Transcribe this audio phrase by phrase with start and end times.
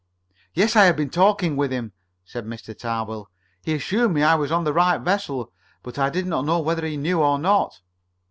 [0.55, 1.93] "Yes, I have been talking with him,"
[2.25, 2.75] said Mr.
[2.75, 3.27] Tarbill.
[3.61, 6.87] "He assured me I was on the right vessel, but I did not know whether
[6.87, 7.81] he knew or not."